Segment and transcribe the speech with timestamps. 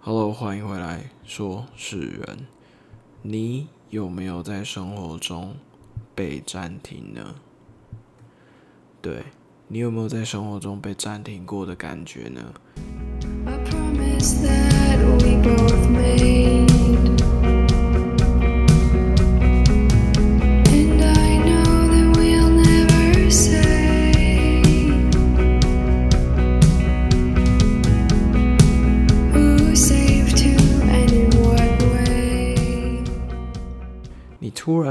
[0.00, 2.46] Hello，欢迎回来，说是人。
[3.22, 5.54] 你有没有在生活中
[6.14, 7.36] 被暂停呢？
[9.00, 9.22] 对
[9.68, 12.52] 你有没有在生活中被暂停过的感觉呢
[13.46, 13.56] ？I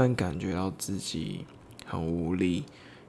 [0.04, 1.46] 然感觉到自己
[1.86, 2.64] 很无力，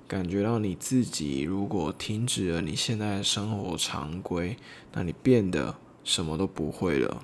[0.07, 4.55] 感觉到你自己如果停止了你现在的生活常规，
[4.93, 7.21] 那你变得什么都不会了。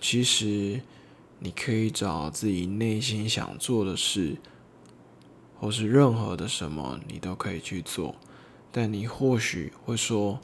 [0.00, 0.80] 其实，
[1.40, 4.36] 你可以找自己内心想做的事，
[5.58, 8.14] 或是任何的什么，你都可以去做。
[8.70, 10.38] 但你或许会说，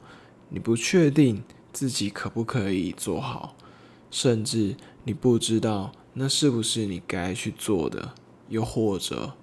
[0.49, 1.41] 你不确定
[1.71, 3.55] 自己可不可以做好，
[4.11, 8.13] 甚至你不知道那是不是你该去做的，
[8.47, 9.33] 又或者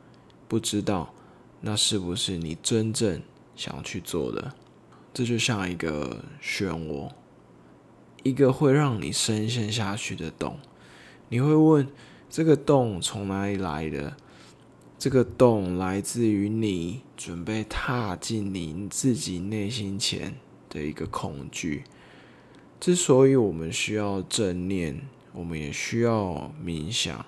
[0.49, 1.13] 不知道
[1.61, 3.23] 那是不是你真正
[3.55, 4.55] 想去做的。
[5.13, 7.11] 这就像一个漩涡，
[8.23, 10.59] 一个会让你深陷下去的洞。
[11.29, 11.87] 你会问：
[12.31, 14.17] 这个洞从哪里来的？
[14.99, 20.37] 这个洞来自于你准备踏进你自己内心前
[20.71, 21.85] 的一个恐惧。
[22.81, 27.25] 之所以我们需要正念，我们也需要冥想，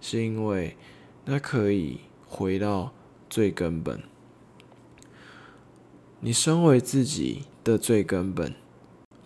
[0.00, 0.76] 是因为
[1.24, 2.92] 那可以回到
[3.28, 4.02] 最根本。
[6.20, 8.54] 你身为自己的最根本，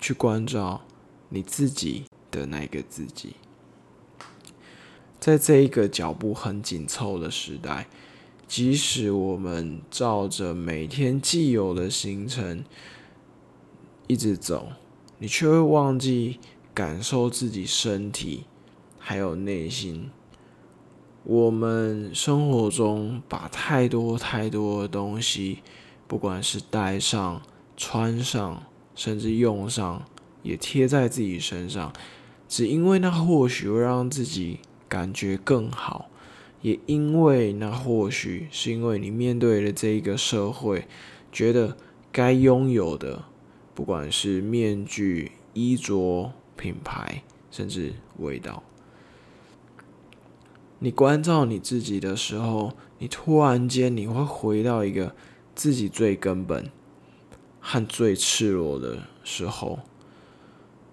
[0.01, 0.83] 去关照
[1.29, 3.35] 你自己的那个自己。
[5.19, 7.89] 在这一个脚步很紧凑的时代，
[8.49, 12.65] 即使我们照着每天既有的行程
[14.07, 14.73] 一直走，
[15.19, 16.41] 你却会忘记
[16.75, 18.45] 感受自己身体
[18.99, 20.11] 还有内心。
[21.25, 25.59] 我们生活中把太多太多的东西，
[26.07, 27.43] 不管是带上、
[27.77, 28.63] 穿上，
[28.95, 30.05] 甚至用上，
[30.43, 31.93] 也贴在自己身上，
[32.49, 36.09] 只因为那或许会让自己感觉更好，
[36.63, 40.89] 也因为那或许是因为你面对了这一个社会，
[41.31, 41.77] 觉得
[42.11, 43.25] 该拥有的，
[43.75, 48.63] 不管是面具、衣着、品牌，甚至味道。
[50.79, 55.15] 你关照你自己的时候，你突然间你会回到一个
[55.55, 56.71] 自己最根本
[57.61, 59.81] 和最赤裸的时候，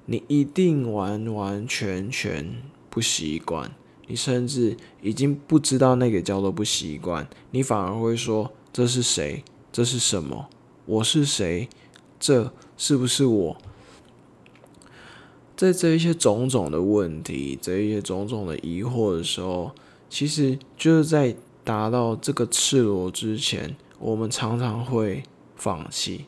[0.06, 3.72] 你一定完完全全不习惯，
[4.08, 9.44] 你甚至已经不知道那个叫做不习惯，你反而会说这是谁？
[9.72, 10.50] 这是什么？
[10.86, 11.70] 我是谁？
[12.20, 13.58] 这是不是我？
[15.58, 19.72] 在这一些种种的问题，这一些种种的疑惑的时候，
[20.08, 25.24] 其实就是在达到这个赤裸之前，我们常常会
[25.56, 26.26] 放弃，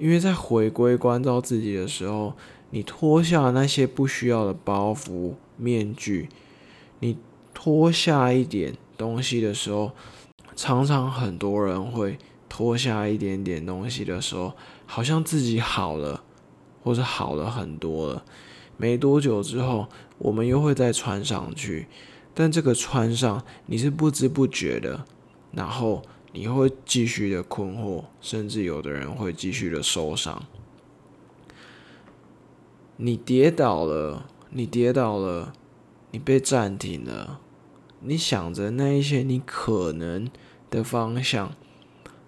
[0.00, 2.34] 因为在回归关照自己的时候，
[2.70, 6.28] 你脱下那些不需要的包袱、面具，
[6.98, 7.16] 你
[7.54, 9.92] 脱下一点东西的时候，
[10.56, 14.52] 常常很多人会脱下一点点东西的时候，
[14.84, 16.24] 好像自己好了。
[16.86, 18.24] 或是好了很多了，
[18.76, 19.88] 没多久之后，
[20.18, 21.88] 我们又会再穿上去，
[22.32, 25.04] 但这个穿上你是不知不觉的，
[25.50, 26.00] 然后
[26.32, 30.44] 你会继续的困惑，甚至有的人会继续的受伤。
[32.98, 35.52] 你跌倒了，你跌倒了，
[36.12, 37.40] 你被暂停了，
[37.98, 40.30] 你想着那一些你可能
[40.70, 41.52] 的方向，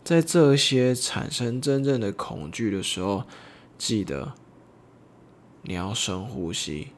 [0.03, 3.23] 在这些产生真正的恐惧的时候，
[3.79, 4.35] 记得。
[5.63, 6.89] 你要深呼吸，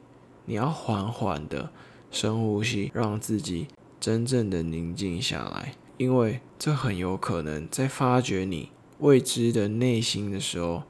[0.45, 1.71] 你要缓缓的
[2.09, 3.67] 深呼吸，让自己
[3.99, 8.69] 真正的宁静下来，因为这很有可能在发掘你
[8.99, 10.83] 未知的内心的时候，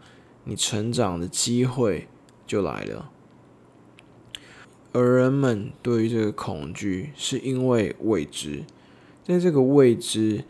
[0.43, 2.07] 你成长的机会
[2.45, 3.09] 就来了。
[4.93, 8.65] 而人们对于这个恐惧，是因为未知，
[9.23, 10.43] 在这个未知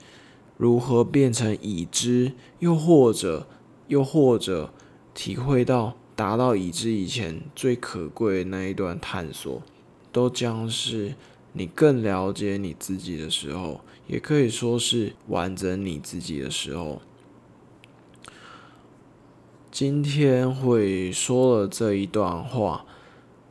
[0.58, 3.48] 如何变成已知，又或者
[3.88, 4.74] 又或者
[5.14, 5.96] 体会到。
[6.22, 9.60] 达到已知以前最可贵的那一段探索，
[10.12, 11.16] 都将是
[11.52, 17.02] 你更了解你自己的时候，也可以说是完整你自己的时候。
[19.72, 22.86] 今天会说了这一段话，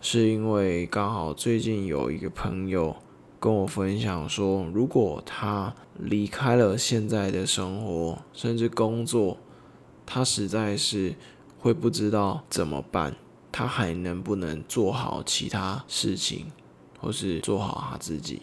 [0.01, 2.95] 是因为刚好最近有一个朋友
[3.41, 9.39] 跟我分享说，如果他离开了现在的生活，甚至工作，
[10.07, 11.17] 他实在是
[11.61, 13.15] 会不知道怎么办，
[13.53, 16.51] 他还能不能做好其他事情，
[16.99, 18.43] 或是做好他自己？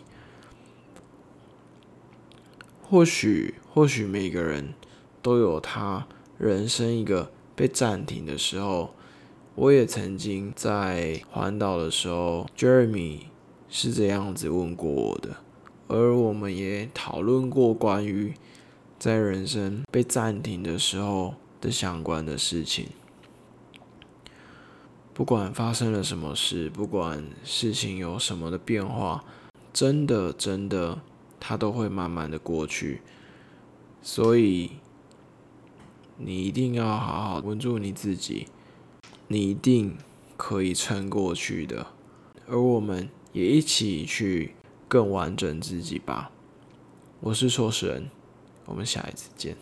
[2.83, 4.73] 或许，或许每个人
[5.21, 8.91] 都有他人生一个被暂停的时候。
[9.55, 13.21] 我也曾经在环岛的时候，Jeremy
[13.67, 15.37] 是这样子问过我的，
[15.87, 18.35] 而我们也讨论过关于
[18.99, 22.89] 在人生被暂停的时候的相关的事情。
[25.17, 29.25] 不管发生了什么事，不管事情有什么的变化，
[29.73, 31.01] 真的真的，
[31.39, 33.01] 它都会慢慢的过去。
[34.03, 34.73] 所以，
[36.17, 38.45] 你一定要好好稳住你自己。
[39.27, 39.97] 你一定
[40.37, 41.87] 可以撑过去的，
[42.47, 44.53] 而我们也一起去
[44.87, 46.29] 更完整自己吧。
[47.21, 48.11] 我是说事人，
[48.65, 49.57] 我们下一次见。